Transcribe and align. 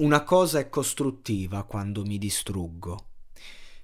Una 0.00 0.24
cosa 0.24 0.60
è 0.60 0.70
costruttiva 0.70 1.64
quando 1.64 2.04
mi 2.04 2.16
distruggo. 2.16 3.08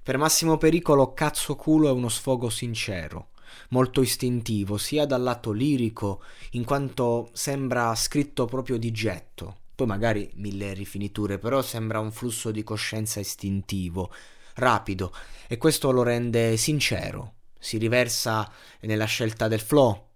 Per 0.02 0.16
Massimo 0.16 0.56
Pericolo, 0.56 1.12
cazzo 1.12 1.56
culo 1.56 1.88
è 1.88 1.92
uno 1.92 2.08
sfogo 2.08 2.48
sincero, 2.48 3.32
molto 3.68 4.00
istintivo, 4.00 4.78
sia 4.78 5.04
dal 5.04 5.20
lato 5.20 5.52
lirico, 5.52 6.22
in 6.52 6.64
quanto 6.64 7.28
sembra 7.34 7.94
scritto 7.94 8.46
proprio 8.46 8.78
di 8.78 8.90
getto. 8.92 9.58
Poi 9.74 9.86
magari 9.86 10.30
mille 10.36 10.72
rifiniture, 10.72 11.38
però 11.38 11.60
sembra 11.60 12.00
un 12.00 12.10
flusso 12.10 12.50
di 12.50 12.64
coscienza 12.64 13.20
istintivo, 13.20 14.10
rapido, 14.54 15.12
e 15.46 15.58
questo 15.58 15.90
lo 15.90 16.02
rende 16.02 16.56
sincero. 16.56 17.34
Si 17.58 17.76
riversa 17.76 18.50
nella 18.80 19.04
scelta 19.04 19.48
del 19.48 19.60
flow, 19.60 20.12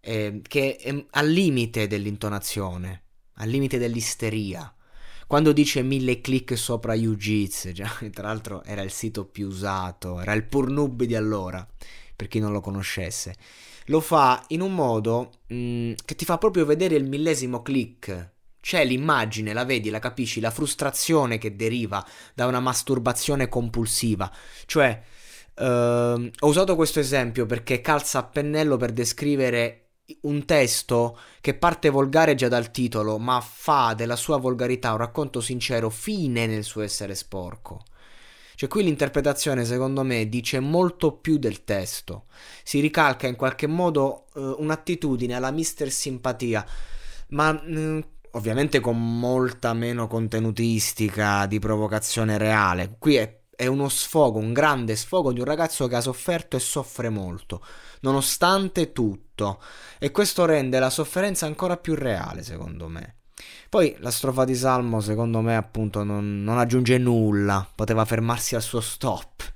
eh, 0.00 0.42
che 0.42 0.74
è 0.74 1.06
al 1.10 1.28
limite 1.28 1.86
dell'intonazione, 1.86 3.02
al 3.34 3.48
limite 3.48 3.78
dell'isteria 3.78 4.74
quando 5.26 5.52
dice 5.52 5.82
mille 5.82 6.20
click 6.20 6.56
sopra 6.56 6.94
UGITS, 6.94 7.72
già, 7.72 7.90
tra 8.12 8.28
l'altro 8.28 8.62
era 8.64 8.82
il 8.82 8.90
sito 8.90 9.24
più 9.24 9.46
usato, 9.46 10.20
era 10.20 10.32
il 10.32 10.44
Purnub 10.44 11.04
di 11.04 11.14
allora, 11.14 11.66
per 12.14 12.28
chi 12.28 12.38
non 12.38 12.52
lo 12.52 12.60
conoscesse, 12.60 13.34
lo 13.86 14.00
fa 14.00 14.44
in 14.48 14.60
un 14.60 14.74
modo 14.74 15.30
mh, 15.48 15.54
mm, 15.54 15.92
che 16.04 16.14
ti 16.14 16.24
fa 16.24 16.38
proprio 16.38 16.64
vedere 16.64 16.96
il 16.96 17.08
millesimo 17.08 17.62
click. 17.62 18.30
C'è 18.60 18.84
l'immagine, 18.84 19.52
la 19.52 19.64
vedi, 19.64 19.90
la 19.90 19.98
capisci, 19.98 20.38
la 20.38 20.52
frustrazione 20.52 21.36
che 21.38 21.56
deriva 21.56 22.04
da 22.32 22.46
una 22.46 22.60
masturbazione 22.60 23.48
compulsiva. 23.48 24.30
Cioè, 24.66 25.02
uh, 25.56 25.64
ho 25.64 26.46
usato 26.46 26.76
questo 26.76 27.00
esempio 27.00 27.44
perché 27.44 27.80
calza 27.80 28.20
a 28.20 28.24
pennello 28.24 28.76
per 28.76 28.92
descrivere 28.92 29.81
un 30.22 30.44
testo 30.44 31.18
che 31.40 31.54
parte 31.54 31.90
volgare 31.90 32.34
già 32.34 32.48
dal 32.48 32.70
titolo, 32.70 33.18
ma 33.18 33.40
fa 33.40 33.94
della 33.94 34.16
sua 34.16 34.36
volgarità 34.36 34.92
un 34.92 34.98
racconto 34.98 35.40
sincero 35.40 35.90
fine 35.90 36.46
nel 36.46 36.64
suo 36.64 36.82
essere 36.82 37.14
sporco. 37.14 37.82
Cioè 38.54 38.68
qui 38.68 38.84
l'interpretazione 38.84 39.64
secondo 39.64 40.02
me 40.04 40.28
dice 40.28 40.60
molto 40.60 41.12
più 41.12 41.38
del 41.38 41.64
testo, 41.64 42.26
si 42.62 42.80
ricalca 42.80 43.26
in 43.26 43.34
qualche 43.34 43.66
modo 43.66 44.26
uh, 44.34 44.54
un'attitudine 44.58 45.34
alla 45.34 45.50
mister 45.50 45.90
simpatia, 45.90 46.64
ma 47.28 47.50
uh, 47.50 48.04
ovviamente 48.32 48.78
con 48.78 49.18
molta 49.18 49.72
meno 49.72 50.06
contenutistica 50.06 51.46
di 51.46 51.58
provocazione 51.58 52.38
reale. 52.38 52.94
Qui 52.98 53.16
è, 53.16 53.40
è 53.62 53.66
uno 53.66 53.88
sfogo, 53.88 54.38
un 54.38 54.52
grande 54.52 54.96
sfogo 54.96 55.32
di 55.32 55.40
un 55.40 55.46
ragazzo 55.46 55.86
che 55.86 55.96
ha 55.96 56.00
sofferto 56.00 56.56
e 56.56 56.60
soffre 56.60 57.08
molto 57.08 57.62
nonostante 58.02 58.92
tutto. 58.92 59.60
E 59.98 60.10
questo 60.10 60.44
rende 60.44 60.78
la 60.78 60.90
sofferenza 60.90 61.46
ancora 61.46 61.76
più 61.76 61.94
reale, 61.94 62.42
secondo 62.42 62.88
me. 62.88 63.16
Poi 63.68 63.96
la 63.98 64.10
strofa 64.10 64.44
di 64.44 64.54
Salmo, 64.54 65.00
secondo 65.00 65.40
me, 65.40 65.56
appunto, 65.56 66.04
non, 66.04 66.42
non 66.44 66.58
aggiunge 66.58 66.98
nulla, 66.98 67.66
poteva 67.74 68.04
fermarsi 68.04 68.54
al 68.54 68.62
suo 68.62 68.80
stop. 68.80 69.52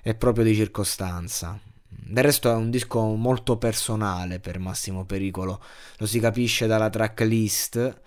È 0.00 0.14
proprio 0.14 0.44
di 0.44 0.54
circostanza. 0.54 1.58
Del 1.88 2.22
resto 2.22 2.50
è 2.50 2.54
un 2.54 2.70
disco 2.70 3.00
molto 3.00 3.56
personale 3.56 4.38
per 4.38 4.58
Massimo 4.60 5.04
Pericolo, 5.04 5.60
lo 5.96 6.06
si 6.06 6.20
capisce 6.20 6.66
dalla 6.66 6.88
tracklist. 6.88 8.00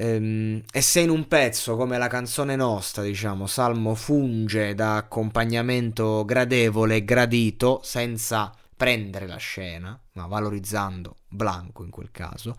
Ehm, 0.00 0.62
e 0.72 0.80
se 0.80 1.00
in 1.00 1.10
un 1.10 1.26
pezzo 1.26 1.76
come 1.76 1.98
la 1.98 2.06
canzone 2.06 2.54
nostra, 2.54 3.02
diciamo, 3.02 3.46
Salmo 3.48 3.96
funge 3.96 4.74
da 4.74 4.96
accompagnamento 4.96 6.24
gradevole 6.24 6.96
e 6.96 7.04
gradito, 7.04 7.80
senza 7.82 8.54
prendere 8.76 9.26
la 9.26 9.38
scena, 9.38 10.00
ma 10.12 10.26
valorizzando 10.26 11.16
Blanco 11.28 11.82
in 11.82 11.90
quel 11.90 12.10
caso. 12.12 12.56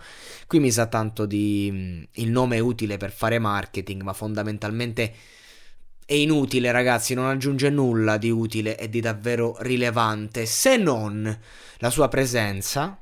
Qui 0.48 0.60
mi 0.60 0.70
sa 0.70 0.88
tanto 0.88 1.26
di 1.26 1.70
mm, 1.72 2.04
il 2.16 2.30
nome 2.30 2.58
è 2.58 2.60
utile 2.60 2.98
per 2.98 3.12
fare 3.14 3.40
marketing, 3.40 4.02
ma 4.02 4.12
fondamentalmente 4.12 5.14
è 6.06 6.14
inutile, 6.16 6.72
ragazzi, 6.72 7.14
non 7.14 7.28
aggiunge 7.28 7.70
nulla 7.70 8.18
di 8.18 8.30
utile 8.30 8.78
e 8.78 8.90
di 8.90 9.00
davvero 9.00 9.56
rilevante, 9.60 10.46
se 10.46 10.76
non 10.76 11.40
la 11.78 11.90
sua 11.90 12.10
presenza, 12.10 13.00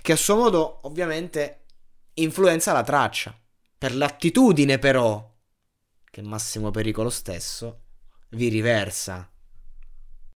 che 0.00 0.12
a 0.12 0.16
suo 0.16 0.36
modo 0.36 0.78
ovviamente 0.84 1.64
influenza 2.14 2.72
la 2.72 2.82
traccia. 2.82 3.36
Per 3.76 3.94
l'attitudine 3.94 4.78
però, 4.78 5.32
che 6.10 6.22
Massimo 6.22 6.70
Pericolo 6.70 7.10
stesso 7.10 7.82
vi 8.30 8.48
riversa 8.48 9.30